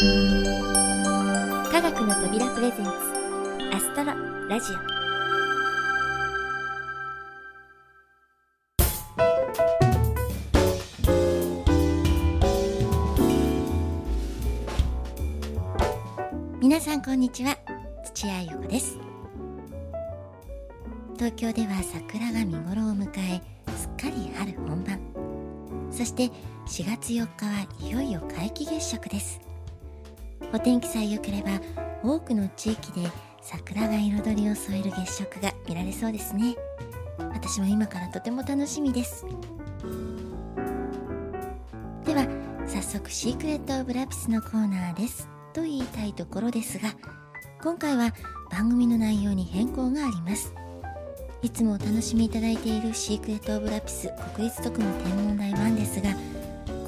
[0.00, 0.06] 科
[1.82, 2.90] 学の扉プレゼンツ
[3.70, 4.14] アストロ
[4.48, 4.76] ラジオ。
[16.62, 17.58] 皆さんこんにちは
[18.02, 18.98] 土屋ゆ子です。
[21.16, 23.42] 東京では桜が見頃を迎え
[23.76, 24.98] すっかり春本番。
[25.90, 26.30] そして
[26.66, 29.49] 4月4日はいよいよ皆既月食です。
[30.52, 31.60] お天気さえ良ければ
[32.02, 33.08] 多くの地域で
[33.40, 36.56] 桜が彩りを添える月食が見られそうですね。
[37.32, 39.24] 私も今からとても楽しみです。
[42.04, 42.26] では
[42.66, 45.28] 早速シークレット・オブ・ラピスのコーナーです。
[45.52, 46.94] と言いたいところですが
[47.62, 48.12] 今回は
[48.50, 50.52] 番組の内容に変更があります。
[51.42, 56.10] いつもお楽しみいただいているシークレット・オブ・ラピス国立特務天文台1ですが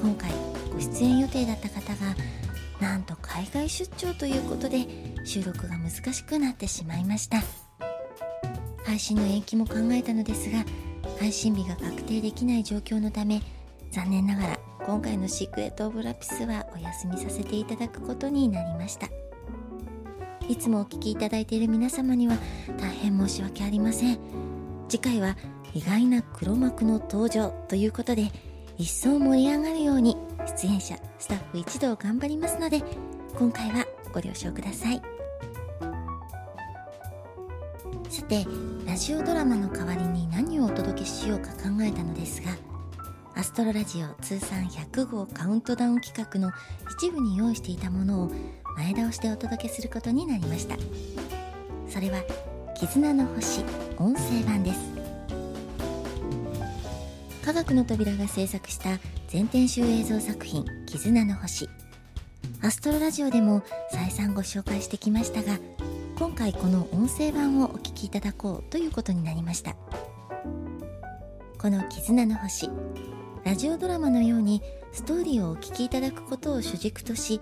[0.02, 0.30] 今回
[0.72, 2.14] ご出演予定だった方が
[2.80, 4.86] なんと海外出張ということで
[5.24, 7.42] 収録が難しくなってしまいました。
[8.84, 10.66] 配信の延期も考えたのですが
[11.18, 13.40] 配信日が確定できない状況のため
[13.90, 19.08] 残念ながら今回のシークレット・オブ・ラピスはお休みさせていただくことになりました。
[20.46, 22.36] いつもお聴きいただいている皆様には
[22.78, 24.18] 大変申し訳ありません。
[24.90, 25.38] 次回は
[25.72, 28.30] 意外な黒幕の登場ということで
[28.76, 30.16] 一層盛り上がるように
[30.60, 32.82] 出演者スタッフ一同頑張りますので
[33.38, 35.02] 今回はご了承ください。
[38.08, 38.46] さて
[38.86, 42.50] ラジオドラマの代わりに何をお届けしようか考えたのですが
[43.34, 46.52] アストロラジオ通算100号カウントダウン企画の
[46.98, 48.30] 一部に用意していたものを
[48.76, 50.76] 前倒しでお届けすることになりました。
[51.88, 52.22] それは
[52.78, 53.64] 絆の星
[53.96, 54.78] 音声版です。
[57.44, 61.68] 科学の扉が制作した全編集映像作品絆の星。
[62.60, 65.58] アストロラジオでも再三ご紹介してきましたが
[66.18, 69.74] 今回この音声版をお聴きいただこうということになりました。
[71.58, 72.70] この絆の星
[73.44, 77.40] ラジオドラマのようにストーリーをお聞きいただくことを主軸とし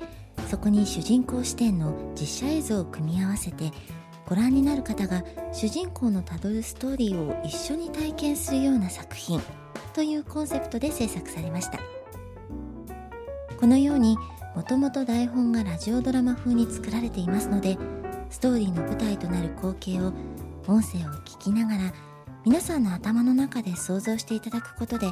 [0.50, 3.70] そこに主人公視点の実写映像を組み合わせて
[4.26, 9.40] ご覧になる方が主人公のたどるストーリーを一緒に体験するような作品
[9.94, 11.78] というコンセプトで制作されました。
[13.58, 14.16] このように
[14.60, 17.78] もともと台本がラジオドラマ風に作られていますので
[18.28, 20.12] ストーリーの舞台となる光景を
[20.66, 21.94] 音声を聞きながら
[22.44, 25.06] 皆さんの頭の中で想像していただくことで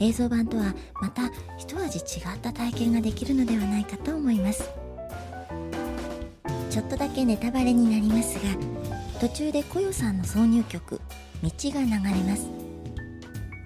[0.00, 4.68] 映像版とはまた一味違った体験ができるのではないかと思います。
[6.68, 11.00] ちょっとだけネタバレになりますが途中でコヨさんの挿入曲
[11.40, 12.48] 「道」が流れます。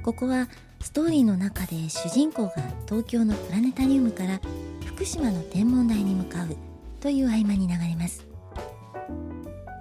[0.04, 0.46] ここは
[0.82, 2.52] ストーリーの中で主人公が
[2.86, 4.40] 東京のプラネタリウムから
[4.96, 6.56] 福島の天文台に向かう
[7.00, 8.26] という合間に流れます。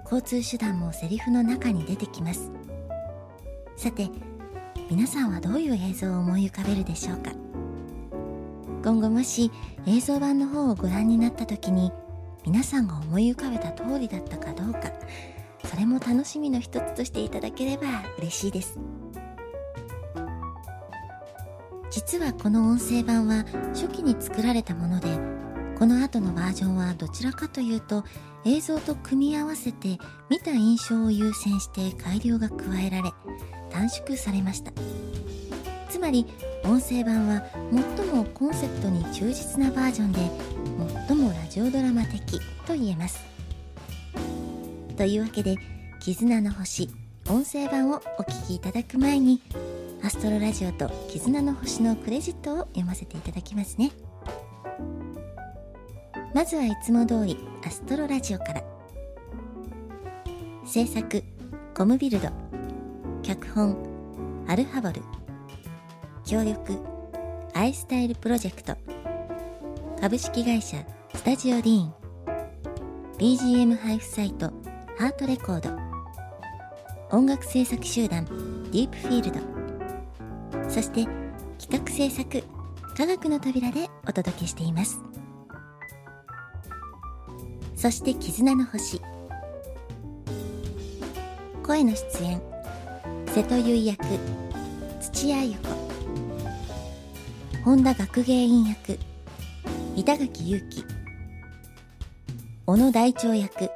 [0.04, 2.50] 交通手段もセリフの中に出てきます。
[3.78, 4.10] さて
[4.90, 7.32] 皆さんはどういう映像を思い浮かべるでしょうか？
[8.84, 9.50] 今後もし
[9.86, 11.92] 映像版の方をご覧になった時に
[12.44, 14.92] 皆さんが思い浮かべた通りだったかどうか
[15.64, 17.86] それも楽しみの一つとしていただければ
[18.18, 18.78] 嬉しいです。
[21.90, 25.08] 実はこの音声版は初期に作られたもので
[25.78, 28.04] この後のバージョンはどちらかというと
[28.44, 29.98] 映像と組み合わせて
[30.30, 33.10] 見た印象を優先して改良が加えられ
[33.70, 34.72] 短縮されました。
[35.90, 36.26] つまり
[36.64, 37.42] 音声版は
[37.96, 40.20] 最もコンセプトに忠実なバージョンで
[41.08, 43.24] 最もラジオドラマ的と言えます。
[44.96, 45.56] というわけで
[46.00, 46.90] 「絆の星」
[47.28, 49.42] 音声版をお聴きいただく前に
[50.06, 53.90] アストロラジオと絆の星のクレジットを読ませていただきますね。
[56.32, 57.36] まずはいつも通り
[57.66, 58.62] アストロラジオから。
[60.64, 61.24] 制作
[61.76, 62.28] コムビルド。
[63.24, 63.76] 脚本
[64.46, 65.02] アルハボル。
[66.24, 66.78] 協力
[67.52, 68.76] アイスタイルプロジェクト。
[70.00, 70.76] 株式会社
[71.16, 71.94] スタジオディーン。
[73.18, 74.52] BGM 配布サイト
[74.98, 75.76] ハートレコード。
[77.10, 79.55] 音楽制作集団ディープフィールド。
[80.76, 81.06] そして
[81.58, 82.44] 企画制作
[82.94, 85.00] 科学の扉でお届けしています。
[87.74, 89.00] そして絆の星。
[91.62, 92.42] 声の出演
[93.28, 94.04] 瀬戸優役
[95.00, 95.58] 土屋ゆ子。
[97.64, 98.98] 本田学芸員役
[99.96, 100.84] 板垣裕樹
[102.66, 103.70] 小野大長役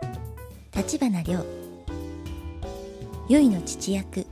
[0.76, 1.46] 立花亮。
[3.30, 4.26] ゆいの父役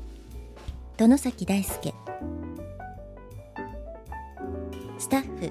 [0.99, 1.98] 殿崎大輔。
[5.19, 5.51] タッフ。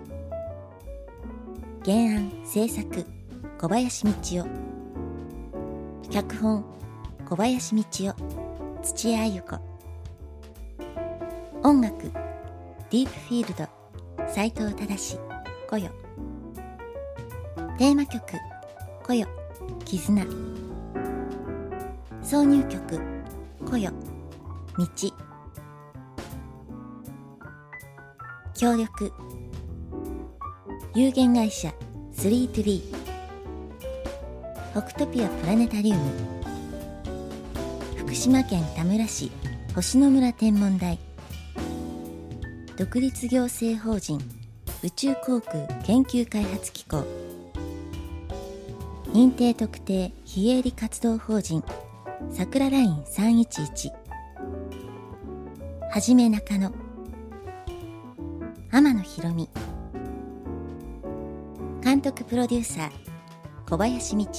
[1.83, 3.05] 原案制作
[3.57, 4.47] 小林道夫。
[6.09, 6.63] 脚本
[7.27, 8.15] 小林道夫。
[8.81, 9.59] 土屋あゆ子。
[11.63, 12.09] 音楽
[12.89, 13.67] ディープフィールド。
[14.29, 15.19] 斎藤忠
[15.69, 15.91] 「こよ」
[17.77, 18.21] テーマ曲
[19.03, 19.27] 「こよ
[19.85, 20.23] 絆」
[22.23, 22.99] 挿入曲
[23.69, 23.91] 「こよ
[24.77, 24.85] 道」
[28.55, 29.13] 協力。
[30.97, 31.71] 有限会社
[32.15, 32.81] 3B
[34.73, 36.01] 北トピアプラネタリウム。
[37.97, 39.31] 福島県田村市
[39.75, 40.97] 星野村天文台。
[42.77, 44.19] 独立行政法人
[44.81, 47.05] 宇宙航空研究開発機構。
[49.13, 51.63] 認定特定非営利活動法人
[52.31, 53.91] 桜ライン311
[55.91, 56.71] はじめ中野。
[58.71, 59.66] 天野博美。
[61.97, 62.91] 監督プロデューサー
[63.67, 64.31] 小林道夫。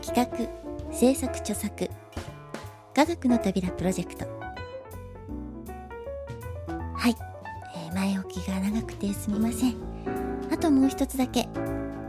[0.00, 1.90] 企画制作著作。
[2.94, 4.24] 科学の扉プロジェクト。
[6.94, 7.16] はい、
[7.74, 9.74] えー、前置きが長くてすみません。
[10.52, 11.48] あともう一つだけ。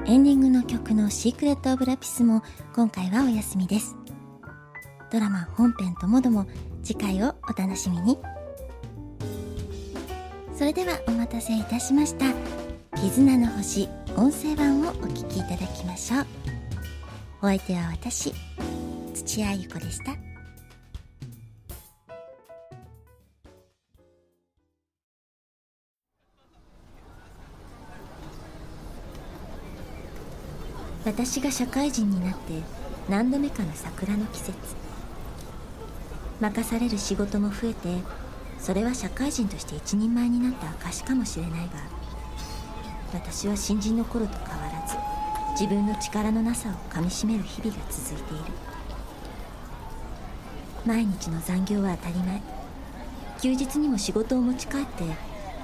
[0.06, 2.44] エンディングの曲の「シークレット・オブ・ラピス」も
[2.76, 3.96] 今回はお休みです。
[5.12, 6.46] ドラマ本編ともども
[6.84, 8.20] 次回をお楽しみに。
[10.56, 12.59] それではお待たせいたしました。
[13.02, 13.88] 絆の星
[14.18, 16.26] 音声版をお聞きいただきましょう。
[17.42, 18.34] お相手は私
[19.14, 20.12] 土屋ゆ子でした。
[31.06, 32.62] 私が社会人になって
[33.08, 34.54] 何度目かの桜の季節。
[36.42, 37.88] 任される仕事も増えて
[38.60, 41.99] それは社会人として一人前になった証かもしれないが
[43.14, 44.96] 私は新人の頃と変わらず
[45.60, 48.44] 自分の力のなさをかみしめる日々が続いている。
[50.86, 52.42] 毎日の残業は当たり前。
[53.42, 55.04] 休日にも仕事を持ち帰って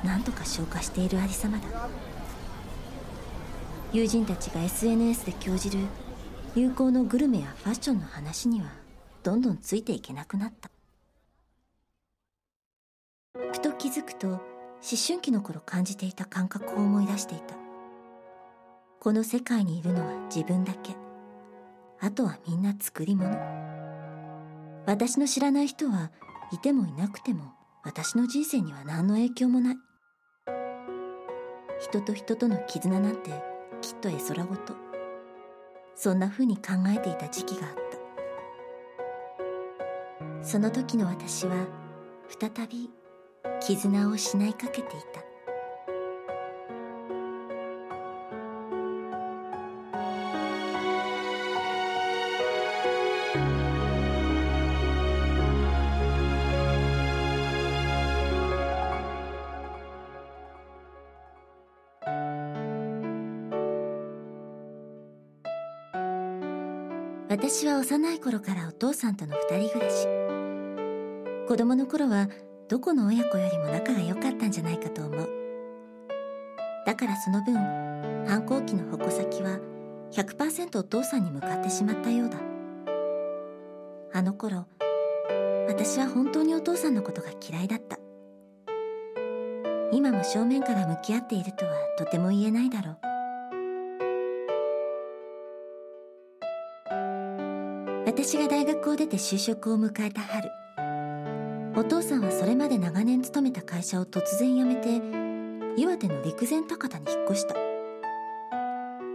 [0.03, 1.89] 何とか消化しているありさまだ。
[3.93, 5.79] 友人たちが SNS で興じる
[6.55, 8.67] 流行のグルメやファッションの話には
[9.23, 10.69] どんどんついていけなくなった。
[13.51, 14.54] ふと気づくと
[14.87, 17.55] 思春期の頃感じていた感覚を思い出していた。
[18.99, 20.95] この世界にいるのは自分だけ。
[21.99, 23.35] あとはみんな作り物。
[24.85, 26.11] 私の知らない人は
[26.51, 27.53] いてもいなくても
[27.83, 29.75] 私の人生には何の影響もない。
[31.79, 33.31] 人と人との絆なんて
[33.81, 34.75] きっと絵空事。
[35.95, 37.73] そんな風に考えていた時期があっ
[40.41, 40.45] た。
[40.47, 41.65] その時の私は
[42.39, 42.91] 再び
[43.61, 45.25] 絆を失いかけていた。
[67.27, 70.07] 私は幼い頃からお父さんとの二人暮らし。
[71.47, 72.27] 子供の頃は
[72.67, 75.29] どこの親子よりも仲が良かったんじゃないかと思う。
[76.85, 77.55] だからその分
[78.27, 79.59] 反抗期の矛先は
[80.11, 82.39] 100%お父さんに向かってしまったようだ。
[84.13, 84.65] あの頃
[85.67, 87.99] 私は本当にお父さんのことが嫌いだった。
[89.91, 92.97] 今も正面から向き合っているとはとても言えないだろう。
[98.07, 100.49] 私が大学を出て就職を迎えた春。
[101.77, 105.01] お父さんはそれまで長年勤めた会社を突然辞めて
[105.75, 107.55] 岩手の陸前高田に引っ越した。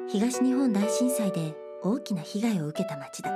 [0.08, 3.30] 東日本大震災で大きな被害を受けた町だ。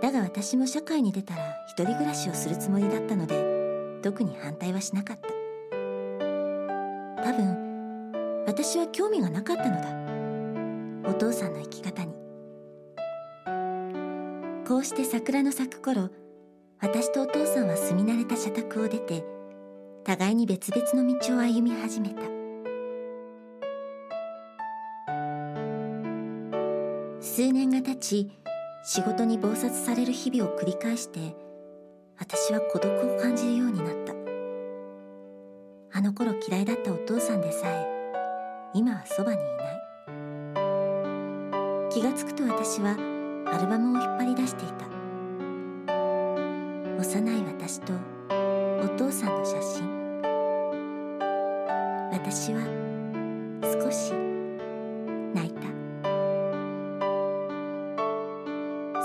[0.00, 5.28] だが私も社会に出たら一人暮らしをするつもりだったので特に反対はしなかった。
[7.24, 9.80] 多分私は興味がなかったの
[11.02, 11.10] だ。
[11.10, 12.14] お父さんの生き方に。
[14.68, 16.10] こうして桜の咲く頃
[16.84, 19.24] 私とお父さんは住み慣れた社宅を出て
[20.04, 22.20] 互いに別々の道を歩み始めた。
[27.22, 28.30] 数年が経ち
[28.84, 31.34] 仕事に忙殺される日々を繰り返して
[32.18, 34.12] 私は孤独を感じるようになった。
[35.98, 37.86] あの頃嫌いだったお父さんでさえ
[38.74, 39.56] 今はそばにいない。
[41.90, 42.90] 気がつくと私は
[43.46, 44.93] アルバムを引っ張り出していた。
[47.04, 47.92] 幼い私と
[48.82, 49.84] お父さんの写真。
[52.10, 52.62] 私は
[53.62, 54.14] 少し
[55.34, 55.60] 泣いた。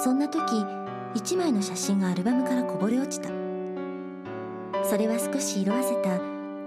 [0.01, 0.65] そんな時
[1.13, 3.27] 一枚の写真がアルバムからこぼれ落ちた。
[4.86, 6.22] それは少し色あせた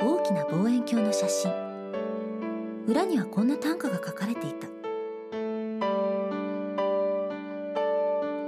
[0.04, 1.50] 大きな望遠鏡の写真。
[2.86, 4.68] 裏にはこんな短歌が書かれていた。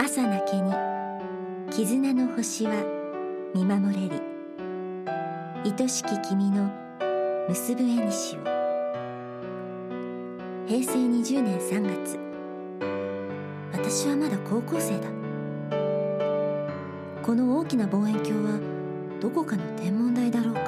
[0.05, 0.84] 朝泣けに
[1.77, 2.73] 絆の星は
[3.53, 4.11] 見守れり。
[5.77, 6.71] 愛しき君の
[7.49, 8.45] 結ぶ絵にしよう。
[10.69, 12.17] 平成20年3月。
[13.73, 15.09] 私はまだ高校生だ。
[17.25, 18.61] この大きな望遠鏡は
[19.21, 20.61] どこかの天文台だろうか。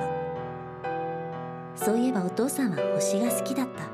[1.76, 3.84] そういえばお父さんは星が好きだった。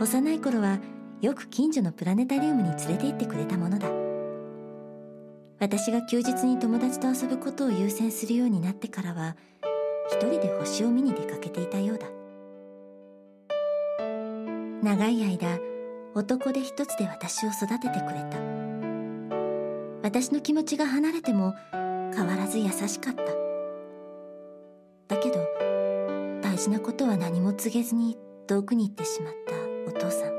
[0.00, 0.78] 幼い頃は
[1.20, 4.01] よく近所のプラネタリウムに連れて行ってくれたものだ。
[5.62, 9.36] 私が休日に友達と遊ぶことを優先するようになってからは
[10.08, 12.08] 一人で星を見に出かけていたようだ。
[14.82, 15.60] 長い間
[16.16, 18.40] 男で一つで私を育ててくれた。
[20.02, 23.22] 私の気持ちが離れても変わらず優しかった。
[25.14, 25.46] だけど
[26.42, 29.54] 大事なことは何も告げずに遠くに行ってしまった
[29.92, 30.32] お父さん。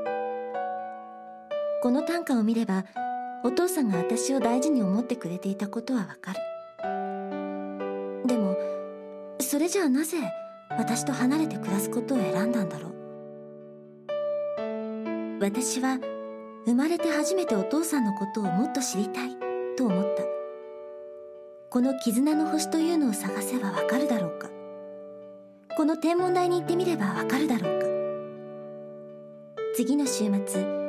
[1.82, 2.84] この短歌を見れば
[3.44, 6.40] お父さんが私を大事に思ってくれていたことはわかる。
[8.26, 8.56] でも
[9.38, 10.16] それじゃあなぜ
[10.70, 12.94] 私と離れて暮らすことを選んだんだろう？
[15.42, 15.98] 私は
[16.64, 19.36] 生まれて初めてお父さんのことをもっと知りたい
[19.76, 20.22] と思った。
[21.68, 24.48] この絆の星というのを探せばわかるだろうか。
[25.76, 27.86] この天文台に行ってみればわかるだろうか。
[29.74, 30.83] 次の週末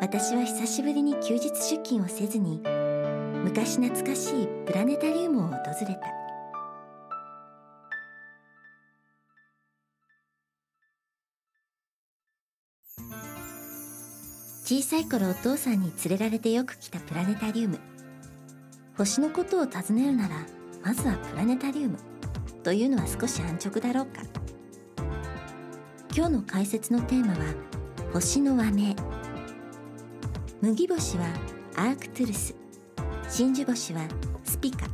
[0.00, 2.62] 私は久しぶりに休日出勤をせずに
[3.42, 5.54] 昔懐かしいプラネタリウムを訪
[5.88, 6.00] れた。
[14.64, 17.80] 小さい頃お父さんに連れられてよく来たプラネタリウム。
[18.96, 20.46] 星のことを尋ねるなら
[20.84, 21.98] まずはプラネタリウム
[22.62, 24.22] というのは少し安直だろうか。
[26.14, 27.54] 今日の解説のテーマは
[28.12, 28.94] 星の和名
[30.60, 31.26] 麦星は
[31.76, 32.52] アークトゥルス。
[33.28, 34.00] 真珠星は
[34.42, 34.88] スピカ。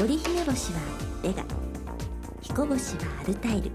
[0.00, 0.80] 織姫星は
[1.22, 1.44] ベガ。
[2.40, 3.70] 彦星はアルタイル。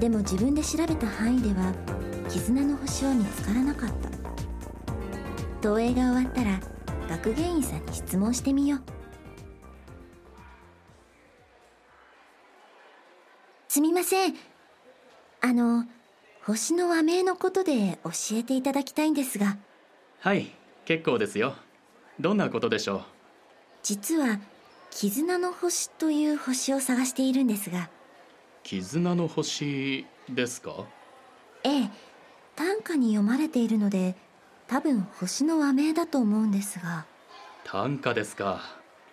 [0.00, 1.74] でも自分で調べた範囲では
[2.30, 4.08] 絆の星は見つからなかった。
[5.60, 6.58] 投影が終わったら
[7.10, 8.82] 学芸員さんに質問してみよう。
[13.68, 14.34] すみません。
[15.42, 15.84] あの
[16.48, 19.58] 星の和名のことで教えていただきたいんですが。
[20.20, 20.50] はい
[20.86, 21.52] 結構ですよ。
[22.18, 23.02] どんなことでしょう？
[23.82, 24.40] 実は
[24.90, 27.90] 絆の星という星を探しているんですが。
[28.62, 30.86] 絆の星ですか？
[31.64, 31.90] ええ
[32.56, 34.16] 短歌に読まれているので
[34.68, 37.04] 多分星の和名だと思うんですが。
[37.64, 38.62] 短歌ですか。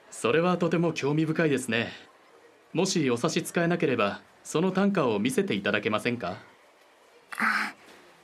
[0.10, 1.92] それはとても興味深いですね。
[2.72, 6.38] もしお差し支えなければその短歌を見せていただけませんか？
[7.38, 7.74] あ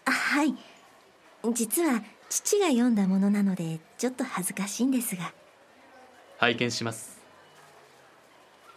[0.06, 0.56] はい。
[1.53, 5.34] 実は父が読んだものなのでちょっと恥ずかしいんですが。
[6.38, 7.20] 拝見します。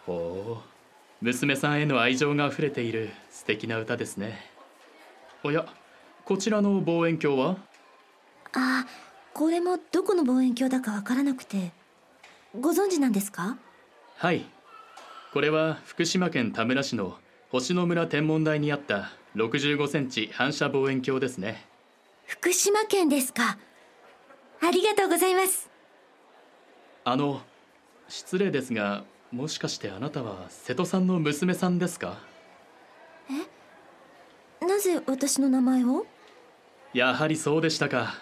[0.05, 1.25] ほう。
[1.25, 4.51] 娘さんへの愛情があふれている素敵な歌ですね。
[5.43, 5.65] おや
[6.25, 7.57] こちらの望遠鏡は？
[8.53, 8.85] あ
[9.33, 11.71] これもどこの望遠鏡だかわからなくて。
[12.59, 13.57] ご存知なんですか？
[14.17, 14.45] はい。
[15.33, 17.17] これは福島県田村市の
[17.51, 21.65] 星野村天文台にあった65センチ反射望遠鏡ですね。
[22.25, 23.57] 福島県ですか。
[24.61, 25.69] ありがとうございます。
[27.03, 27.41] あの
[28.07, 32.17] 失礼ですがもしかしてあなたは瀬戸さんの娘さんですか？
[34.61, 34.65] え？
[34.65, 36.05] なぜ私の名前を？
[36.93, 38.15] やはりそうでしたか。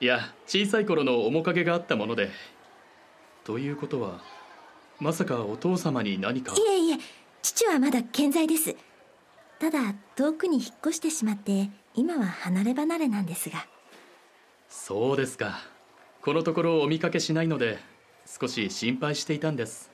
[0.00, 2.30] いや小さい頃の面影があったもので。
[3.44, 4.20] ということは
[4.98, 6.52] まさかお父様に何か？
[6.56, 6.98] いえいえ
[7.42, 8.74] 父はまだ健在です
[9.58, 13.66] ただ遠くに引っ越してしまって今は離れ離れなんですが。
[14.68, 15.58] そうですか。
[16.22, 17.78] このところお見かけしないので
[18.26, 19.90] 少し心配していたんです。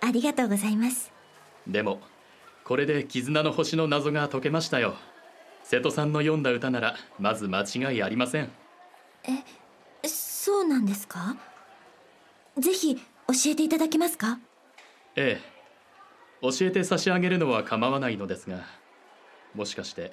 [0.00, 1.12] ありがとうございます。
[1.66, 2.00] でも
[2.64, 4.96] これで絆の星の謎が解けましたよ。
[5.62, 8.50] 瀬戸さんの読んだ歌ならまず間違いありません。
[9.24, 11.36] えそうなんですか？
[12.58, 13.02] ぜひ教
[13.46, 14.38] えていただけますか？
[15.14, 15.56] ええ。
[16.42, 18.64] 教えて差し上げるのは構わないのですが
[19.56, 20.12] もしかして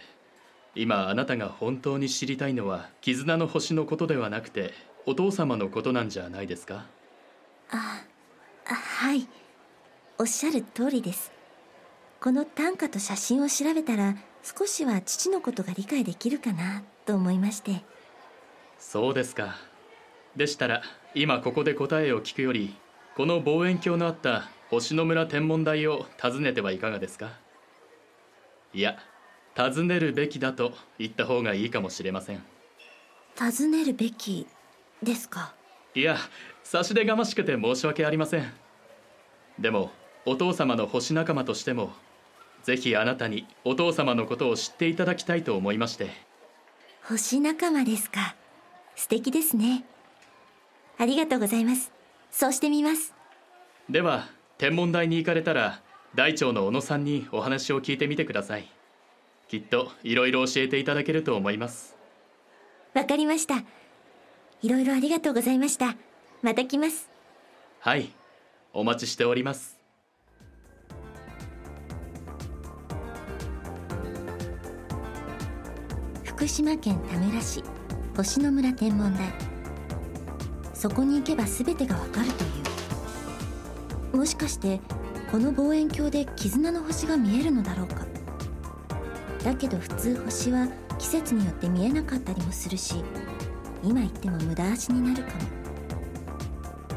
[0.74, 4.74] 今あなたが本当に知りたいのは絆の星のことではなくて
[5.06, 6.86] お父様のことなんじゃないですか？
[7.70, 8.02] あ
[8.66, 9.28] あはい。
[10.18, 11.32] おっしゃる通りです。
[12.22, 17.84] この短歌と写真を調べたら少しは父のことが理解できるかなと思いまして。
[18.80, 19.58] そうですか。
[20.38, 20.82] でしたら
[21.14, 22.76] 今ここで答えを聞くより
[23.18, 27.32] この望遠鏡のあった星野村天文台を訪ねてはいかがですか？
[28.74, 28.98] いや
[29.56, 32.44] 訪ねるべきだと言った方がいいかもしれません。
[33.36, 34.48] 尋ねるべき
[35.02, 35.54] ですか？
[35.96, 36.18] いや
[36.64, 38.52] 差し出がましくて申し訳ありません。
[39.60, 39.92] でも
[40.26, 41.92] お父様の星仲間としても
[42.64, 46.10] ぜひあなたにお父様のことを知っていただきたいと思いまして。
[47.04, 48.36] 星仲間ですか？
[48.96, 49.84] 素敵ですね。
[50.98, 51.92] ありがとうございます。
[52.32, 53.14] そうしてみます。
[53.90, 55.82] では天文台に行かれたら
[56.16, 58.68] 大長の小野さんにお話を聞いてみてください
[59.48, 61.96] きっといろいろ教えていただけると思います。
[62.94, 63.64] わかりました。
[64.62, 65.96] いろいろありがとうございました。
[66.42, 67.10] また来ます。
[67.80, 68.10] はい。
[68.72, 69.78] お待ちしております。
[76.24, 77.64] 福島県田村市
[78.16, 79.34] 星野村天文台。
[80.74, 82.48] そこに行けば全てがわかるとい
[84.14, 84.18] う。
[84.18, 84.80] もしかして
[85.32, 88.06] この望遠鏡で絆の星が見えるのだろうか
[89.44, 93.04] だけど普通星は季節によって見えなかったりもするし
[93.84, 95.42] 今言っても無駄足になるかも。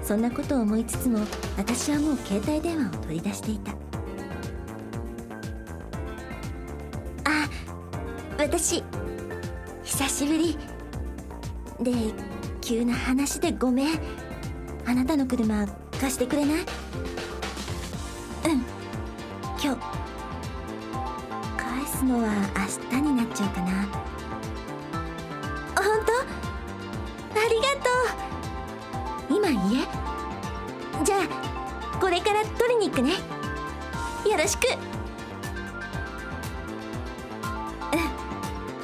[0.02, 1.18] そんなことを思いつつも
[1.56, 3.72] 私はもう携帯電話を取り出していた。
[7.24, 7.48] あ
[8.38, 8.84] 私
[9.82, 10.56] 久しぶり。
[11.80, 11.92] で
[12.60, 13.98] 急な話でごめん。
[14.86, 15.66] あなたの車
[16.00, 16.64] 貸してくれない？
[22.06, 22.28] のは
[22.92, 23.72] 明日になっちゃうかな。
[25.74, 26.12] 本当？
[27.38, 27.90] ありがと
[29.34, 29.36] う。
[29.36, 29.86] 今家
[31.04, 33.12] じゃあこれから取りに行くね。
[33.12, 33.18] よ
[34.38, 34.66] ろしく。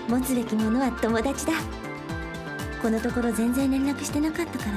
[0.08, 0.18] うん。
[0.20, 1.52] 持つべきものは友達だ。
[2.82, 4.72] このところ全然連絡してなかったから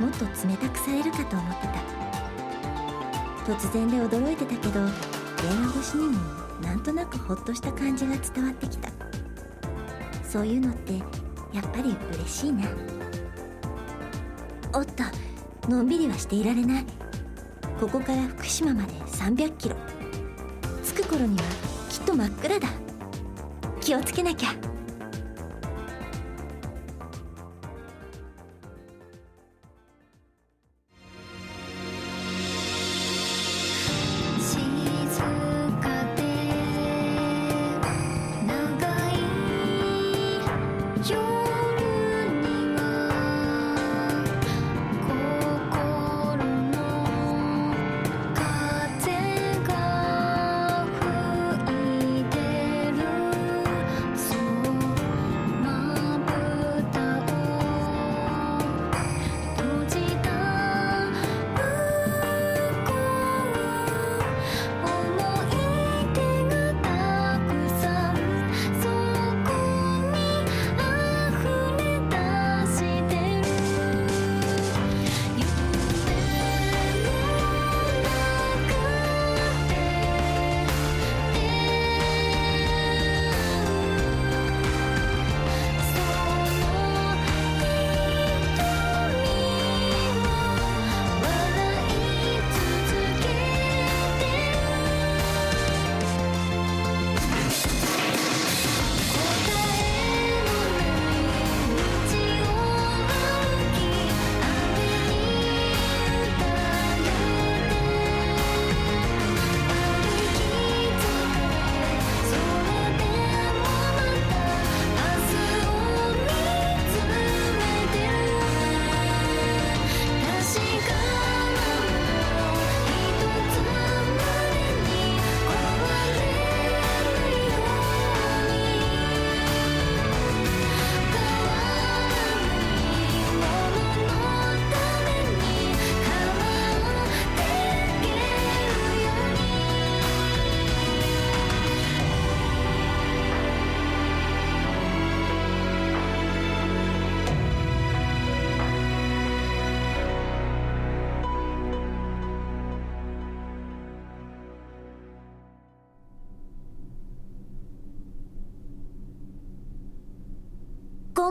[0.00, 1.74] もっと冷たくされるかと思ってた。
[3.52, 4.90] 突然で驚いてたけど電
[5.62, 8.90] 話越しにもなんとなくホッとした感じが伝わってきた。
[10.24, 10.94] そういうのって
[11.52, 12.66] やっぱり嬉しいな。
[14.74, 16.86] おっとのんびりはしていられない。
[17.80, 19.76] ここから福島まで300キロ。
[20.84, 21.44] 着く頃には
[21.88, 22.68] きっと真っ暗だ。
[23.80, 24.65] 気をつけなきゃ。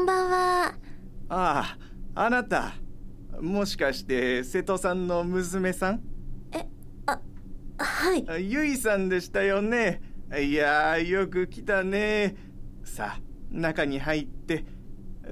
[0.06, 0.66] んばんは。
[0.68, 0.76] あ
[1.30, 1.78] あ、
[2.14, 2.74] あなた。
[3.42, 6.02] もしかして瀬戸さんの娘さん？
[7.08, 7.20] は
[7.78, 8.52] はい。
[8.52, 10.02] ゆいさんでしたよね。
[10.40, 12.36] いやーよく来たね。
[12.84, 14.64] さあ中に入って。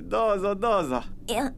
[0.02, 1.04] どうぞどうぞ。
[1.28, 1.54] いや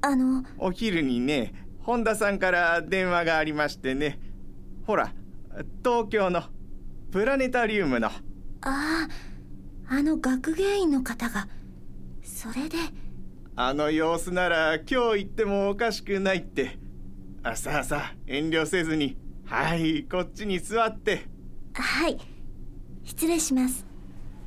[0.00, 0.42] あの。
[0.58, 4.18] お昼にね本田さんから電話がありましてね。
[4.86, 5.12] ほら
[5.84, 6.42] 東京の
[7.12, 8.08] プラネタリウムの。
[8.08, 8.12] あ
[8.62, 9.08] あ
[9.88, 11.48] あの学芸員の方が
[12.36, 12.76] それで。
[13.56, 16.76] あの様子なら今日行ってもおかしくないって。
[17.42, 19.16] あさあさあ遠慮せずに。
[19.46, 21.22] はいこっちに座って。
[21.72, 22.18] はい。
[23.04, 23.86] 失礼します。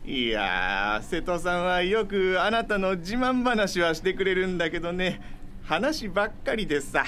[0.06, 5.20] いやー瀬戸さんはよくあなたの自慢話はしてくれるんだけどね。
[5.64, 7.06] 話ばっかりでさ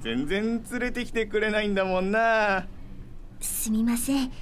[0.00, 2.66] 全然連れてきてくれないんだもんな。
[3.38, 4.32] すみません。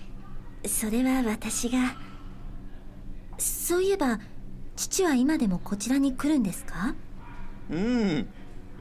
[0.67, 1.97] それは私が。
[3.39, 4.21] そういえば
[4.77, 6.95] 父は今でもこちらに来るんですか？
[7.71, 8.27] うん。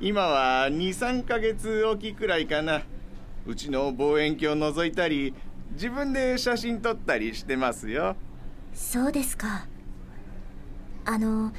[0.01, 2.82] 今は23ヶ月おきくらいかな。
[3.45, 5.34] うちの望遠鏡を覗いたり
[5.73, 8.15] 自分で写真撮ったりしてますよ。
[8.73, 9.67] そうですか。
[11.06, 11.51] あの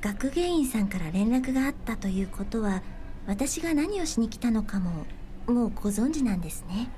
[0.00, 2.82] 学芸員さんから連絡があったということは
[3.26, 5.06] 私が何をしに来たのかも
[5.46, 6.90] もうご存知なんですね。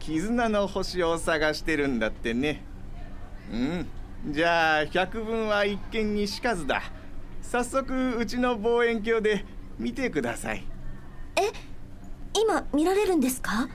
[0.00, 2.62] 絆の星を探してるんだってね。
[3.52, 3.86] うん
[4.28, 6.82] じゃあ百聞は一見にしかずだ。
[7.40, 9.44] 早速うちの望遠鏡で
[9.78, 10.64] 見てください。
[12.34, 13.68] 今見られるんですか？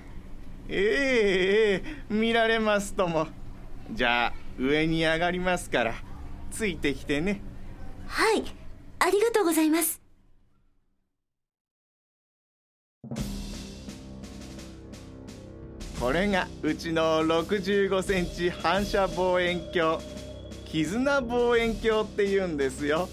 [0.70, 3.28] ええええ見られますとも。
[3.92, 5.94] じゃあ上に上がりますから
[6.50, 7.42] ついてきてね。
[8.08, 8.44] はい
[9.00, 10.02] ありがとうございます。
[16.00, 20.04] これがうちの65センチ反射望遠鏡
[20.72, 23.08] 絆望遠鏡って言うんですよ。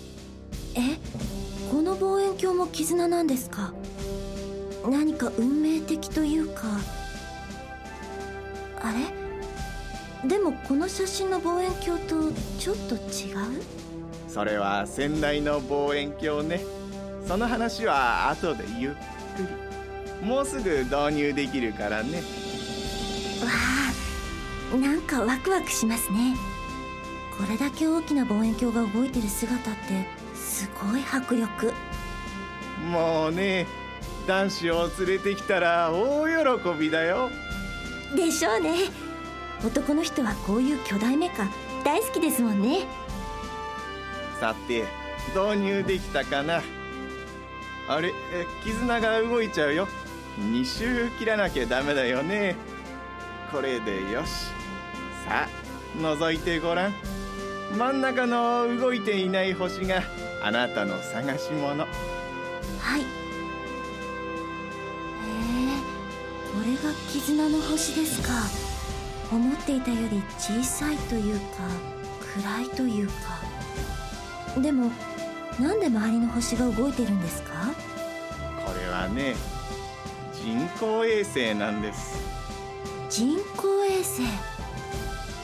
[0.77, 0.99] え
[1.71, 3.73] この望遠鏡も絆なんですか？
[4.85, 6.63] 何か運命的というか。
[8.81, 10.29] あれ？
[10.29, 13.63] でもこの写真の望遠鏡とちょっと違う？
[14.29, 16.61] それは先代の望遠鏡ね。
[17.27, 18.99] その話は後でゆっく
[20.23, 20.27] り。
[20.27, 22.19] もうすぐ導入できるからね。
[22.19, 22.23] わ
[24.73, 26.35] あなんかワクワクしますね
[27.37, 31.73] これだけ大きな望遠鏡が動いてる姿ってすごい迫力。
[32.91, 33.67] もうね
[34.27, 37.31] 男子を連れてきたら大喜びだよ。
[38.15, 38.75] でしょうね。
[39.65, 41.49] 男の人はこういう巨大メカ
[41.85, 42.87] 大好きですもんね。
[44.41, 44.85] さて
[45.35, 46.63] 導入できたかな。
[47.89, 49.89] あれえ絆が動いちゃうよ。
[50.39, 52.57] 2周切らなきゃダメだよね。
[53.51, 54.47] これでよし。
[55.27, 55.49] さあ
[55.99, 56.95] 覗いてごらん
[57.77, 60.03] 真ん中の動いていない星が
[60.43, 61.85] あなたの探し物。
[61.85, 61.87] は
[62.99, 63.01] い。
[63.01, 63.07] へえ
[66.53, 68.29] これが絆の星ですか。
[69.33, 71.45] 思っていたより小さいというか
[72.41, 73.15] 暗いというか。
[74.61, 74.93] でも
[75.59, 77.75] なんで周りの星が動いてるんですか？
[78.65, 79.35] これはね
[80.33, 82.23] 人工衛星なんです。
[83.11, 84.23] 人工衛星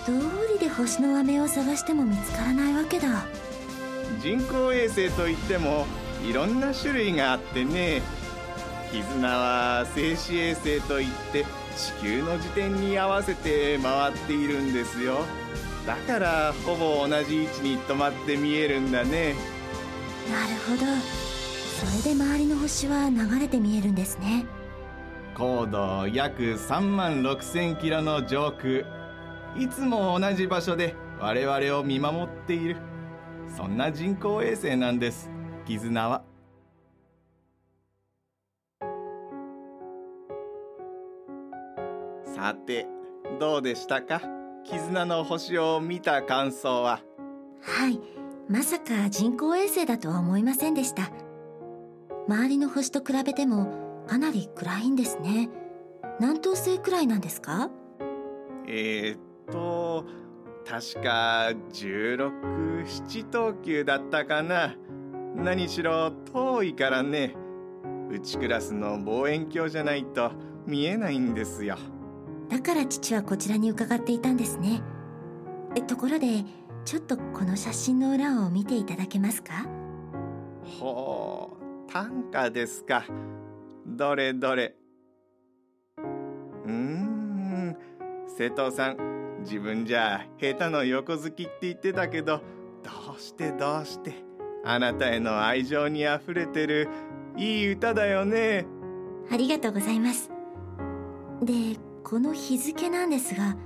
[0.07, 0.19] どう
[0.53, 3.27] りで星の和名を探しても見つからないわけだ。
[4.23, 5.87] 人工衛星といっても
[6.29, 8.03] いろんな種類があってね。
[8.93, 11.45] 絆は静止衛星といって
[11.77, 15.25] 地球の自転に合わせて回っているんですよ。
[15.87, 19.35] だからほぼ同じ位置に止まって見えるんだね。
[20.31, 20.91] なるほど。
[21.81, 24.45] それで周りの星は流れて見えるんですね。
[25.35, 29.00] 高度約3万6000キロの上空
[29.57, 32.77] いつも同じ場所で我々を見守っている。
[33.57, 35.31] そんな人工衛星なんです。
[35.67, 36.23] 絆は。
[42.35, 42.87] さて
[43.39, 44.23] どうでしたか？
[44.65, 47.01] 絆の星を見た感想は？
[47.61, 48.01] はい。
[48.49, 51.11] まさか人工衛星だとは思いませんでした。
[52.29, 55.51] 周りの星と比べてもかなり暗いんですね。
[56.19, 57.71] 何等星くらいなんですか？
[58.67, 60.05] えー、っと
[60.65, 64.75] 確か1617等級だったかな。
[65.35, 67.35] 何しろ遠いからね。
[68.11, 70.33] うちクラスの望遠鏡じゃないと
[70.67, 71.77] 見えないんですよ。
[72.49, 74.83] だから父はこちらに伺っていたんですね。
[75.77, 76.45] えところで
[76.85, 79.67] ちょっとこの写真の裏を見ていただけますか？
[80.81, 81.57] ほ
[81.89, 83.05] う短歌ですか。
[83.87, 84.75] どれどれ。
[86.67, 87.77] うーん
[88.27, 92.41] 瀬戸さん自分じゃ下手の横好きって言ってたけど
[92.83, 94.15] どうしてどうして
[94.65, 96.89] あなたへの愛情にあふれてる
[97.37, 98.67] いい歌だよね。
[99.31, 100.31] ありがとうございます。
[101.43, 103.57] でこの日付なんですが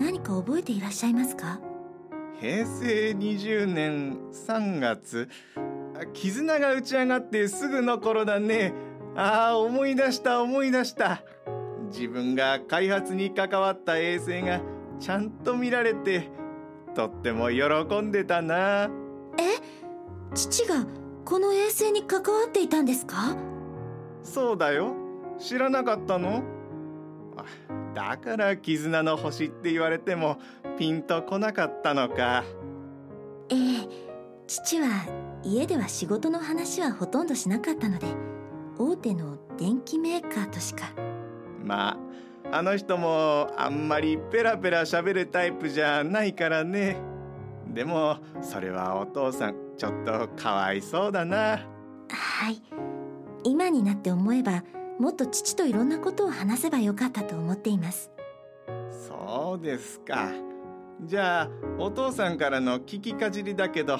[0.00, 1.60] 何か覚えていらっしゃいますか？
[2.40, 5.28] 平成20年3月。
[5.94, 8.74] あ絆が打ち上がってすぐの頃だね。
[9.14, 11.22] ああ思い出した思い出した。
[11.90, 14.60] 自分が開発に関わった衛星が
[15.02, 16.28] ちゃんと見られて
[16.94, 18.88] とっても喜んでたな。
[20.32, 20.86] 父が
[21.24, 23.36] この衛星に関わっていたんですか？
[24.22, 24.94] そうだよ。
[25.40, 26.44] 知らなかったの？
[27.36, 27.44] あ
[27.94, 30.38] だから絆の星って言われても
[30.78, 32.44] ピンとこなかったのか。
[33.48, 33.88] ええ
[34.46, 34.86] 父は
[35.42, 38.06] 家では仕事の話はほとんどしなかったので
[38.78, 40.92] 大手の電機メーカーとしか。
[41.64, 41.96] まあ
[42.54, 46.98] あの人もあんまりペラペラ喋るタイプじゃないからね。
[47.66, 51.66] でもそれはお父さんちょっとかわいそうだな。
[52.10, 52.62] はい。
[53.44, 54.62] 今になって思えば
[54.98, 58.10] もっと父といろんなことを話せばよかったと思っています。
[59.08, 60.28] そうですか。
[61.00, 63.98] じゃあお父さんからの聞きかじりだけど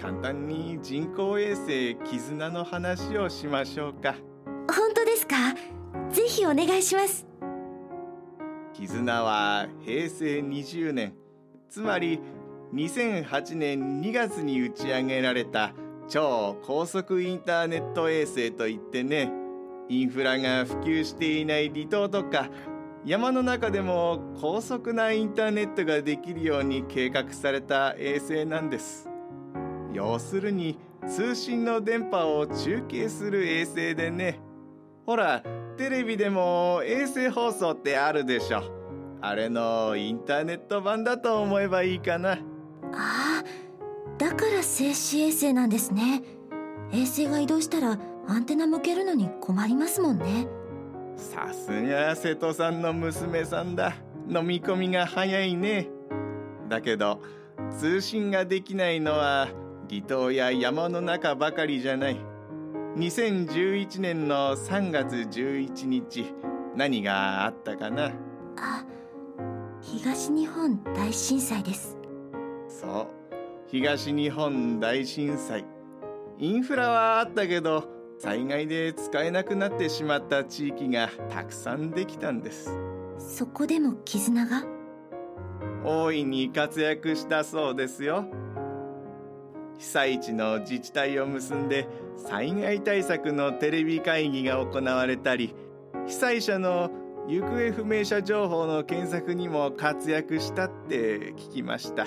[0.00, 4.14] 簡単に人工衛星絆の話をしましょうか。
[4.72, 5.34] 本当ですか？
[6.12, 7.26] ぜひお願いします
[8.78, 11.12] 絆は平成20年。
[11.68, 12.20] つまり
[12.72, 15.72] 2008年2月に打ち上げられた
[16.08, 19.32] 超高速インターネット衛星といってね
[19.88, 22.50] インフラが普及していない離島とか
[23.04, 29.08] 山の中でも高速なインターネットができるように計画された衛星なんです。
[29.92, 34.38] 要するに通信の電波を中継する衛星でね。
[35.04, 35.42] ほら
[35.78, 38.64] テレビでも衛星放送ってあるでしょ。
[39.20, 42.32] あれのインターネット版だと思えばいいかな。
[42.32, 42.36] あ
[42.92, 43.44] あ
[44.18, 46.24] だから静止衛星なんですね。
[46.92, 50.48] 衛星が移動したらアンテナ向けるのに困りますもんね。
[51.16, 53.94] さすが瀬戸さんの娘さんだ。
[54.28, 55.88] 飲み込みが早いね。
[56.68, 57.22] だけど
[57.78, 59.48] 通信ができないのは
[59.88, 62.16] 離島や山の中ばかりじゃない
[62.98, 66.34] 2011年の3月11日
[66.74, 68.06] 何があったかな？
[68.56, 68.84] あ
[69.80, 71.96] 東日本大震災です。
[72.68, 73.06] そう
[73.68, 75.64] 東日本大震災。
[76.38, 77.84] インフラはあったけど
[78.18, 82.76] 災害で使えなくなってしまった地域がたくさんできたんです。
[83.20, 84.64] そこでも絆が？
[85.84, 88.24] 大いに活躍したそうですよ。
[89.78, 91.86] 被災地の自治体を結んで
[92.18, 95.54] 災害対策のテレビ会議が行われたり
[96.06, 96.90] 被災者の
[97.28, 102.06] 行方不明者情報の検索にも活躍したって聞きました。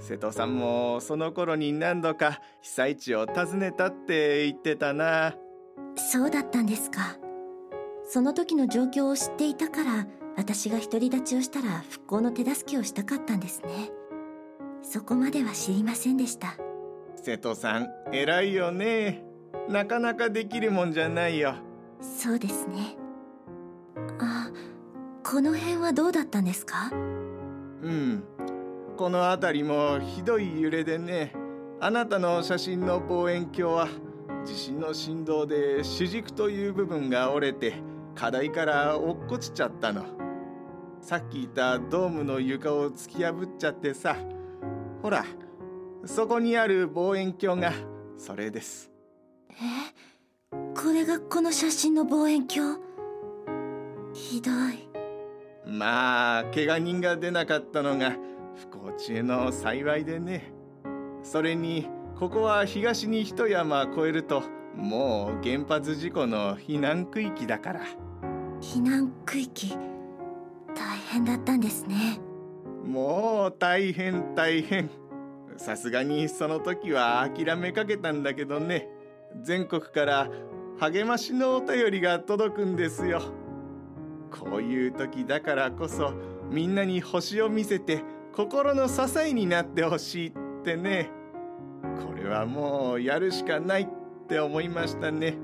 [0.00, 5.34] 瀬戸さんもその頃に何度か被災地を訪ねたって言ってたな。
[5.96, 7.18] そうだったんですか。
[8.04, 10.06] その時の状況を知っていたから
[10.36, 13.90] 私が独り立ちをしたら復興の手助けをしたかったんですね。
[14.82, 16.56] そこまでは知りませんでした。
[17.22, 19.22] 瀬戸さん偉いよね。
[19.68, 21.54] なかなかできるもんじゃないよ。
[22.00, 22.96] そうですね。
[24.18, 24.50] あ
[25.24, 26.90] この辺はどうだったんですか？
[26.92, 28.24] うん。
[28.96, 31.32] この辺りもひどい揺れでね。
[31.80, 33.88] あなたの写真の望遠鏡は
[34.44, 37.74] 地震の振動で主軸という部分が折れて
[38.16, 40.04] 課題から落っこちちゃったの。
[41.00, 44.16] さっき言ったドームの床を突き破っちゃってさ。
[45.02, 45.24] ほら
[46.04, 47.72] そこにある望遠鏡が
[48.16, 48.90] それです。
[49.50, 49.54] え？
[50.74, 52.78] これがこの写真の望遠鏡？
[54.12, 54.88] ひどい。
[55.64, 58.16] まあ怪我人が出なかったのが
[58.56, 60.52] 不幸中の幸いでね。
[61.22, 61.88] それに
[62.18, 64.42] ここは東に一山越えると
[64.74, 67.80] もう原発事故の避難区域だから。
[68.60, 69.76] 避難区域？
[70.74, 72.18] 大変だったんですね。
[72.84, 74.90] もう大変大変
[75.56, 78.88] さすがにその時は諦めかけたんだけどね。
[79.40, 80.30] 全国から
[80.78, 83.22] 励ましのお便りが届くんですよ。
[84.30, 86.12] こういう時だからこそ
[86.50, 88.02] みんなに星を見せて
[88.34, 90.32] 心の支えになってほしいっ
[90.64, 91.10] てね。
[92.06, 95.36] これはもうやるしかないって思いましたね。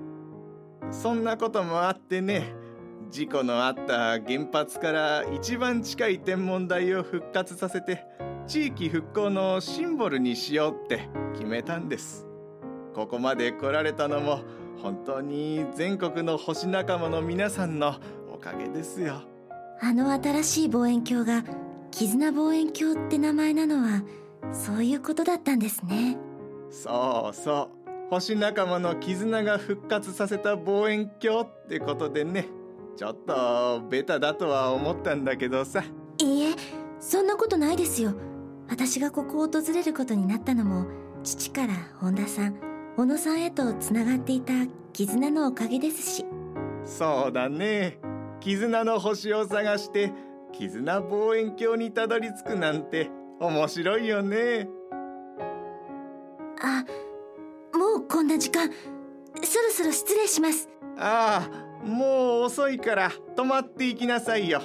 [0.90, 2.54] そんなこともあってね。
[3.10, 8.04] 事故のあった原発から一番近い天文台を復活させて
[8.48, 12.26] 地域復興のシンボルにしようって決めたんです。
[12.94, 14.40] ここまで来られたのも
[14.82, 17.96] 本当に全国の星仲間の皆さんの
[18.32, 19.20] おかげですよ。
[19.82, 21.44] あの新しい望遠鏡が
[21.90, 24.02] 絆望遠鏡って名前なのは
[24.50, 26.16] そういうことだったんですね。
[26.70, 28.08] そうそう。
[28.08, 32.46] 星仲間の絆が復活させた望遠鏡ってことでね。
[32.96, 35.84] ちょっとベタだとは思ったんだけどさ。
[36.22, 36.54] いいえ
[36.98, 38.12] そんなことないですよ
[38.68, 40.86] 私がここを訪れることになったのも
[41.24, 42.68] 父から本田さん。
[42.96, 44.52] 小野さんへとつながっていた
[44.92, 46.26] 絆のおかげですし。
[46.84, 47.98] そうだね。
[48.40, 50.12] 絆の星を探して
[50.52, 54.68] 絆望遠鏡にたどり着くなんて面白いよね。
[56.60, 56.84] あ
[57.76, 58.72] もうこんな時間そ
[59.60, 60.68] ろそろ失礼します。
[60.98, 64.60] ああもう遅いから泊まっていきなさいよ。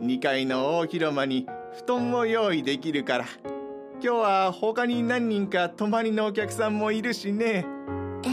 [0.00, 1.46] 2階の大広間に
[1.76, 3.24] 布団も用意できるから。
[3.94, 7.66] 今日は他に何人か泊まりのお客さんもいるしね。
[8.24, 8.28] え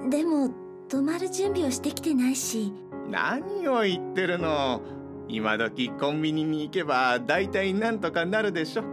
[0.00, 0.50] ー、でも
[0.88, 2.72] 泊まる準備をしてきてないし。
[3.08, 4.80] 何を言ってるの？
[5.28, 8.84] 今時コンビニに行けば大体なんとかなるでしょ。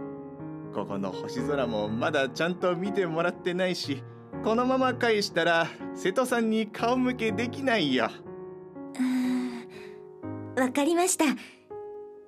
[0.72, 4.02] ここの星空もまだちゃんと見てもらってないし。
[4.42, 8.10] このまま返したら瀬戸さんに顔向けできないよ。
[8.94, 11.24] うーんわかりました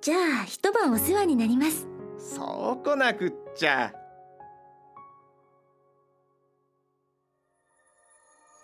[0.07, 1.85] じゃあ一晩お世話になります。
[2.17, 3.93] そうこなくっちゃ。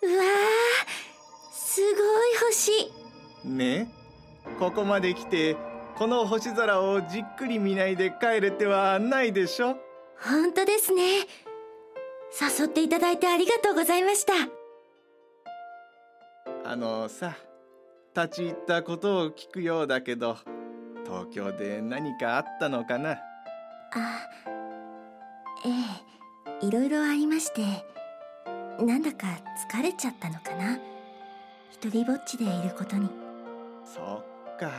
[0.01, 0.25] うわー
[1.51, 2.01] すごい
[2.47, 2.71] 星。
[3.43, 3.91] ね？
[4.57, 5.57] ここまで来て
[5.97, 9.75] この星空をじっくり見ないで帰る手はないでしょ？
[10.21, 11.27] 本当ですね。
[12.39, 14.31] 誘っていただいてありがとうございました。
[16.63, 17.35] あのさ
[18.15, 20.37] 立ち入ったことを聞くようだけど
[21.05, 23.11] 東京で何かあったのかな？
[23.11, 23.17] あ
[25.65, 25.69] え
[26.61, 27.61] えいろいろありまして。
[28.79, 29.27] なんだか
[29.71, 30.79] 疲れちゃったのかな？
[31.71, 33.09] 一人ぼっちでいることに。
[33.85, 34.71] そっか。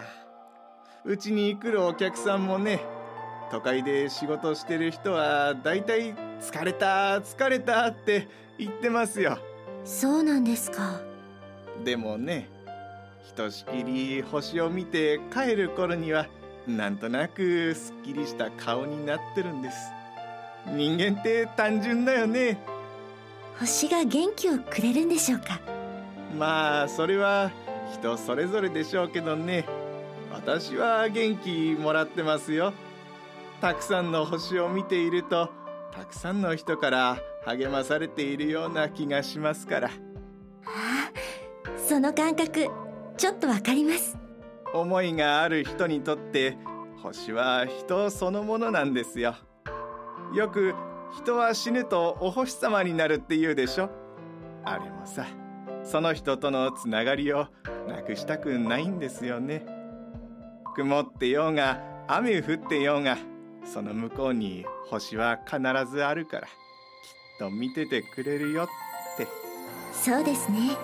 [1.05, 2.81] うちに来るお客さんもね
[3.51, 8.27] 都会で仕事してる人はだいたい疲れた疲れたって
[8.59, 9.39] 言ってますよ。
[9.85, 11.01] そうなんですか。
[11.85, 12.49] でもね
[13.25, 16.27] ひとしきり星を見て帰る頃には
[16.69, 19.77] なんとなくすっきりした顔になってるんです。
[20.73, 22.59] 人間って単純だよね。
[23.59, 25.61] 星が元気をくれるんでしょうか？
[26.39, 27.51] まあそれは
[27.93, 29.67] 人それぞれでしょうけどね。
[30.33, 32.73] 私は元気もらってますよ。
[33.61, 35.49] たくさんの星を見ていると
[35.93, 39.91] たくさんの人から励まされているような気がしますから。
[40.67, 41.11] あ
[41.77, 42.69] その感覚
[43.17, 44.19] ちょっとわかります。
[44.73, 46.59] 思いがある人にとって
[47.03, 49.37] 星は人そのものなんですよ。
[50.35, 50.75] よく
[51.17, 53.91] 人は死ぬとお星様になるって言うでしょ。
[54.65, 55.27] あれもさ
[55.85, 57.47] その人とのつながりを
[57.87, 59.65] なくしたくないんですよね。
[60.75, 63.17] 曇ってようが雨降ってようが
[63.65, 66.51] その向こうに星は必ずあるからきっ
[67.39, 68.67] と見ててくれるよっ
[69.17, 69.29] て。
[69.93, 70.77] そうですね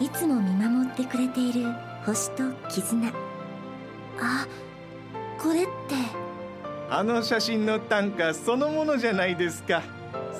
[0.00, 1.66] いつも見守ってくれている
[2.06, 3.08] 星と絆。
[4.18, 4.46] あ
[5.38, 5.70] これって。
[6.88, 9.82] あの写真の短歌そのものじゃないですか。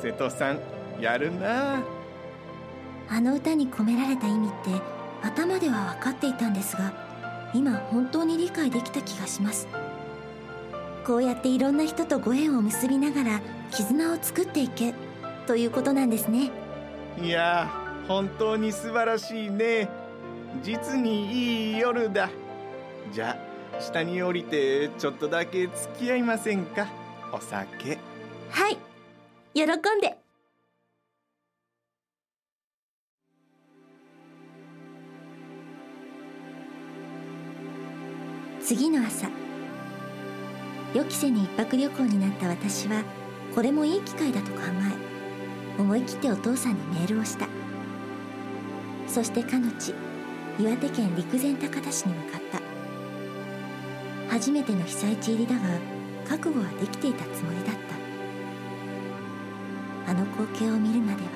[0.01, 0.61] 瀬戸さん
[0.99, 1.77] やるな。
[1.77, 1.83] あ
[3.11, 4.70] あの歌に込められた意味って
[5.23, 6.92] 頭では分かっていたんですが
[7.53, 9.68] 今本当に理解できた気がします。
[11.05, 13.40] こうやっていろんな人とご縁を結びながら
[13.73, 14.94] 絆を作っていけ
[15.46, 16.51] ということなんですね。
[17.20, 17.68] いや
[18.11, 19.88] 本当に素晴らしいね。
[20.64, 22.29] 実にいい夜だ。
[23.12, 23.38] じゃ
[23.79, 26.88] あ下に降りてちょっとだけ付き合いませんか？
[27.33, 27.99] お酒。
[28.51, 28.79] はい。
[29.55, 29.68] 喜ん
[30.01, 30.18] で。
[38.61, 39.29] 次の朝。
[40.94, 43.05] 予期せぬ一泊旅行になった私は
[43.55, 44.62] これもいい機会だと考
[45.79, 47.46] え思い切ってお父さんにメールをした。
[49.12, 49.92] そしてかのち
[50.57, 52.61] 岩手県陸前高田市に向かった。
[54.33, 55.62] 初めての被災地入りだが
[56.29, 57.75] 覚悟はできていたつもりだっ
[60.07, 60.12] た。
[60.12, 61.29] あの光景を見るまでは。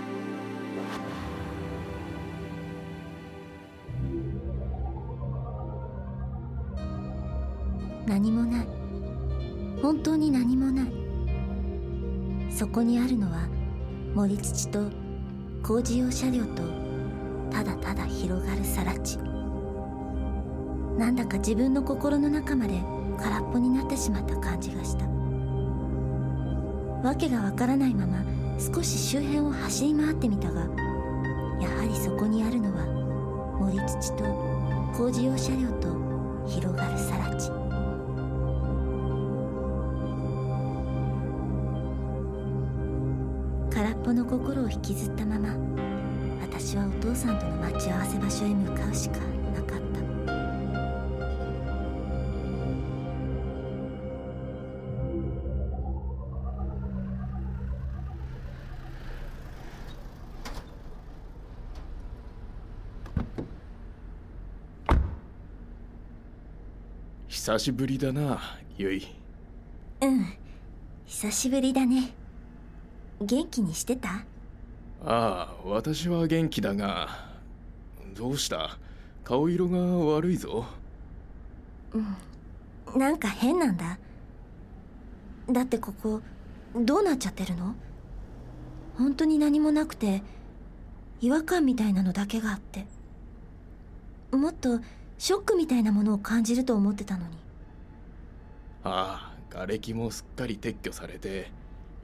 [8.07, 8.67] 何もない。
[9.83, 10.92] 本当に何もない。
[12.51, 13.48] そこにあるのは
[14.15, 14.90] 森土と
[15.65, 16.84] 工事用車両と
[17.51, 19.19] ただただ広がる更地。
[20.99, 22.81] なんだか自分の心の中まで
[23.19, 25.07] 空っぽになってしまった感じがした。
[27.03, 28.25] わけがわからないまま
[28.59, 30.61] 少し周辺を走り回ってみたが
[31.61, 32.87] やはりそこにあるのは
[33.61, 34.25] 森土と
[34.97, 35.88] 工事用車両と
[36.47, 37.51] 広がる更地。
[43.71, 45.49] 空っぽの心を引きずったまま
[46.75, 49.18] 私はお父さんとの待ち合わせ場所へ向かうしか
[49.54, 50.04] なかった。
[67.29, 69.06] 久しぶりだなゆい
[70.00, 70.27] うん
[71.06, 72.10] 久しぶりだね。
[73.20, 74.25] 元気にしてた？
[75.07, 77.09] ああ私は元気だが
[78.15, 78.79] どうした？
[79.23, 80.65] 顔色が悪いぞ。
[82.96, 83.98] なんか変なんだ。
[85.50, 86.23] だってここ
[86.75, 87.75] どうなっちゃってるの？
[88.96, 90.23] 本当に何もなくて
[91.21, 92.87] 違和感みたいなのだけがあって。
[94.33, 94.81] もっと
[95.19, 97.37] ショックみたいなものを感じると思ってたのに。
[98.85, 101.50] ああ瓦礫もすっかり撤去されて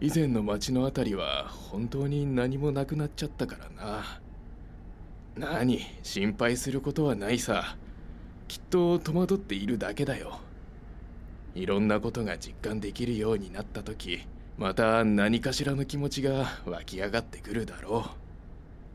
[0.02, 4.20] 以前の町のあたりは本当に何もなくなっちゃったからな。
[5.36, 7.76] 何心配することはないさ。
[8.48, 10.40] きっと戸惑っているだけだよ。
[11.54, 14.26] いろんなことが実感できるようになった時
[14.56, 18.06] また何かしらの気持ちが湧き上がってくるだろ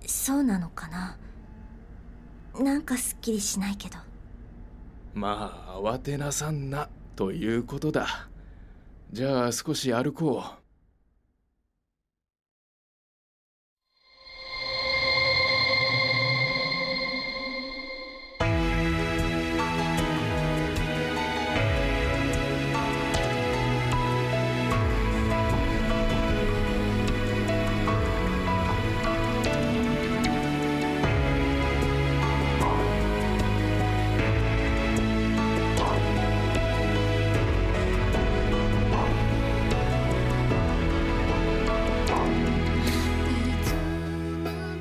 [0.06, 1.18] そうなのかな。
[2.60, 4.00] なんかすっきりしないけど。
[5.16, 8.28] うまあ慌てなさんなということだ。
[9.12, 10.65] じゃあ少し歩こう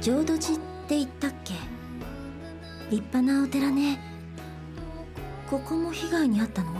[0.04, 1.54] 浄土寺って言ったっけ？
[2.90, 3.98] 立派なお寺ね。
[5.48, 6.72] ここも被害に遭ったの？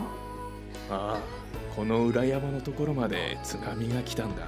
[0.91, 1.19] ああ
[1.75, 4.43] この裏山のところまで津波が来たんだ。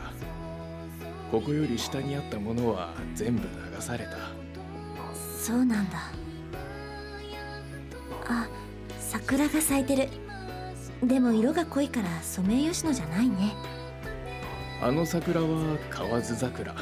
[1.31, 3.47] ここより下にあったものは全部流
[3.81, 4.11] された。
[5.43, 5.97] そうなんだ。
[8.27, 8.47] あ
[8.99, 10.09] 桜が咲いてる。
[11.03, 13.55] でも色が濃いからソメイヨシノじゃないね。
[14.83, 15.47] あの桜は
[15.89, 16.75] 河津桜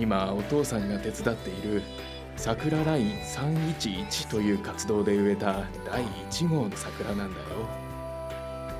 [0.00, 1.82] 今お父さんが手伝っている
[2.36, 7.46] 桜ライン311という活動で植えた第1号の桜なんだよ。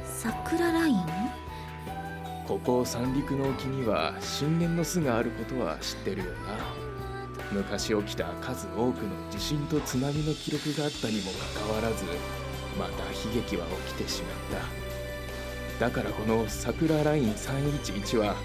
[0.03, 0.97] 桜ライン？
[2.49, 6.33] ここ三陸の沖には震源の巣があることは知ってるよな。
[7.53, 12.05] 昔起きた数多くの地震と津波の記録があったにもかかわらず
[12.79, 14.61] また悲劇は起きてしまっ
[15.79, 15.85] た。
[15.87, 18.37] だからこの桜ライン311は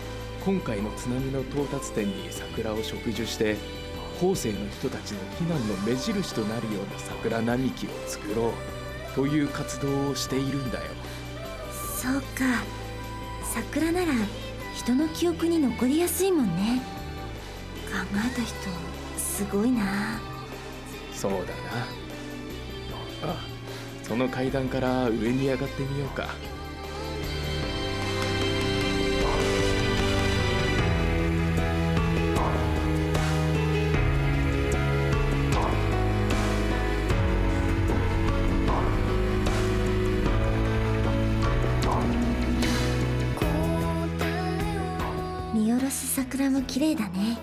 [0.46, 3.58] 今回の津波の到達点に桜を植樹して
[4.22, 10.84] 後世の人たちの避難の目印となるような桜並木を作ろうという活動をしているんだよ。
[12.00, 12.64] そうか。
[13.56, 14.14] 桜なら
[14.76, 16.80] 人の記憶に残りやすいもんね。
[17.88, 18.56] 考えた人
[19.18, 20.22] すごいな。
[21.12, 21.44] そうだな。
[23.34, 23.46] あ
[24.04, 26.28] その階段から上に上がってみようか
[46.76, 47.38] 綺麗だね。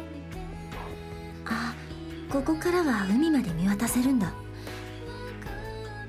[1.46, 1.74] あ
[2.30, 4.30] ここからは海まで見渡せるんだ。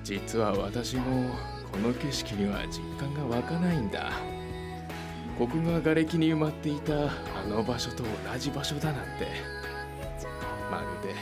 [0.04, 1.34] 実は私も
[1.72, 4.12] この景色には実感が湧かないんだ。
[5.40, 7.10] ここが瓦礫に埋まっていたあ
[7.48, 9.28] の場所と同じ場所だなんて。
[10.70, 11.16] まるで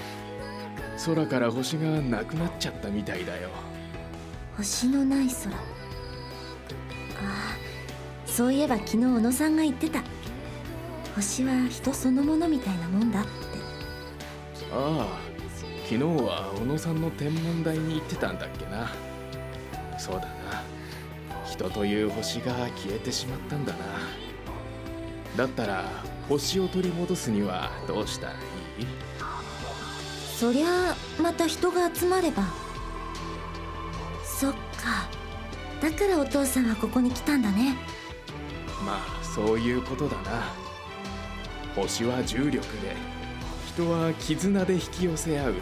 [1.06, 3.50] 空から星がなくなっちゃったみたいだよ。
[4.58, 5.56] 星のない空。
[5.56, 5.60] あ
[7.20, 7.56] あ
[8.26, 10.02] そういえば昨日小野さんが言ってた
[11.16, 13.30] 星は人そのものみたいなもんだって。
[14.72, 15.08] ああ
[15.84, 18.92] 昨日は小野さんの天文台に行ってたんだっけな。
[20.00, 20.64] そうだな。
[21.46, 23.80] 人という星が消えてしまったんだな。
[25.36, 25.84] だったら
[26.30, 28.40] 星を取り戻すにはどうしたらいい？
[30.38, 32.44] そりゃあまた人が集まれば。
[34.24, 34.58] そっか。
[35.82, 37.76] だからお父さんはここに来たんだね。
[38.86, 40.54] まあそういうことだな
[41.76, 42.96] 星は重力で
[43.68, 45.56] 人は絆で引き寄せ合う。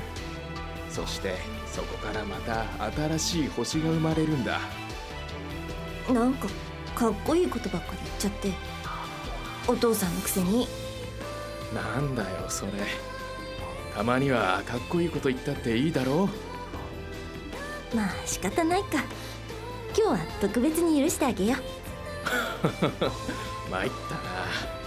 [0.89, 1.36] そして
[1.68, 4.60] そこからまた新しい星が生まれるんだ。
[6.12, 6.47] なんか
[6.95, 8.51] かっこいいことばっかり言っちゃって
[9.68, 10.68] お父さんのくせに。
[11.74, 12.72] なんだよそれ。
[13.95, 16.28] たまにはかっこいいこと言ったっていいだろ
[17.93, 19.03] まあ仕方ないか。
[19.95, 21.62] 今日は特別に許してあげよう。
[23.70, 24.79] 参ったな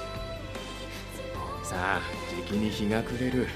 [1.73, 2.01] さあ
[2.37, 3.49] じきに日が暮れる。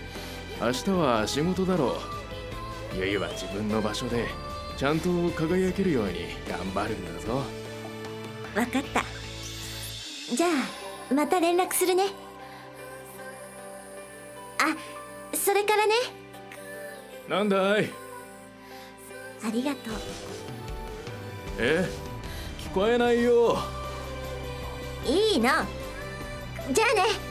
[0.58, 1.98] 明日は仕事だろ
[2.94, 2.96] う。
[2.96, 4.24] ゆいは自分の場所で
[4.78, 7.42] ちゃんと輝けるように頑張るんだぞ。
[8.56, 9.04] わかった。
[10.34, 10.46] じゃ
[11.10, 12.04] あまた連絡するね。
[14.60, 14.74] あ
[15.36, 15.92] それからね。
[17.28, 17.90] なんだい？
[19.46, 19.94] ありがとう。
[21.58, 21.86] え？
[22.60, 23.58] 聞こえないよ。
[25.04, 25.50] いいの。
[26.72, 27.26] じゃあね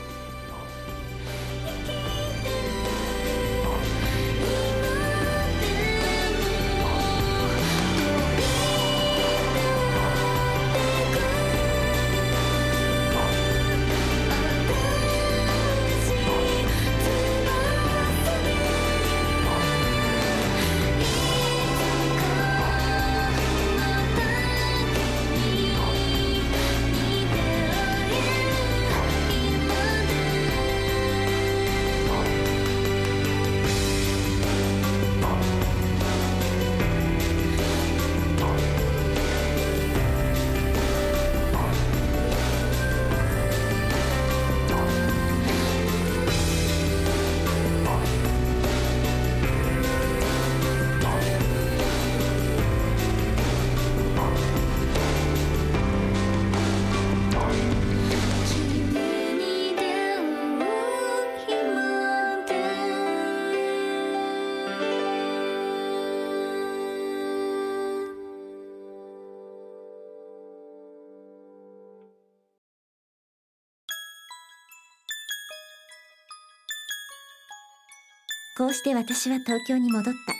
[78.56, 80.34] こうして私は東京に戻った。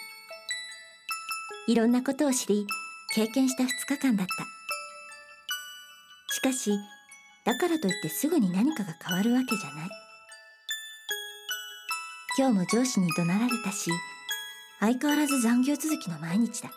[1.71, 2.67] いろんなことを知り
[3.15, 4.35] 経験した2日間だった。
[6.35, 6.79] しかし
[7.45, 9.89] だからといってすぐに何かが変わるわけじゃない。
[12.39, 13.91] 今日も上司に怒鳴られたし
[14.81, 16.71] 相変わらず残業続きの毎日だ。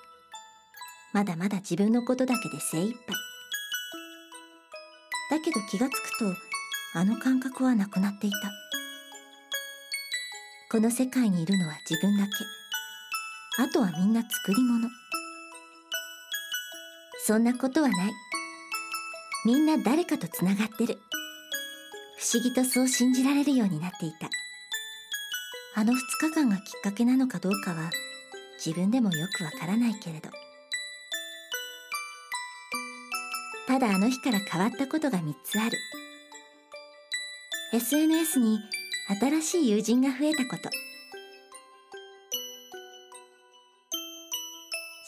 [1.13, 3.15] まだまだ自分のことだけで精一杯。
[5.31, 6.35] だけど気がつくと
[6.95, 8.68] あの感覚はなくなっていた。
[10.71, 12.31] この世界にいるのは自分だけ。
[13.57, 14.87] あとはみんな作り物。
[17.25, 18.11] そんなことはない。
[19.45, 20.99] みんな誰かとつながってる。
[22.19, 24.29] 不思議とそう信じられるようになっていた。
[25.73, 25.95] あの2
[26.29, 27.89] 日間がきっかけなのかどうかは
[28.63, 30.29] 自分でもよくわからないけれど。
[33.67, 35.79] ただあの日から変わったことが3つある。
[37.73, 38.59] SNS に
[39.09, 40.69] 新しい友人が増えたこと。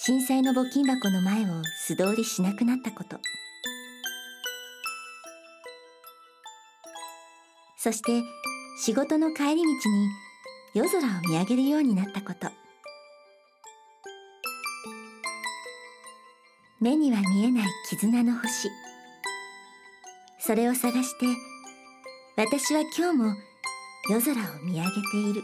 [0.03, 3.19] 震災の募金箱の前を素通りしなくなったこと。
[7.77, 8.23] そして
[8.83, 9.77] 仕事の帰り道に
[10.73, 12.49] 夜空を見上げるようになったこと。
[16.79, 18.67] 目には見えない絆の星。
[20.39, 21.27] それを探して
[22.35, 23.50] 私は今日も
[24.09, 25.43] 夜空を見上げている。